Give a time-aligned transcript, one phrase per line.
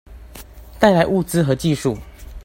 [0.79, 1.95] 帶來物資和技術